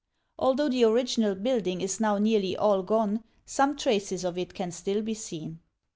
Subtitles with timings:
[0.39, 5.03] Although the original building is now nearly all gone, some traces of it can still
[5.03, 5.59] be seen.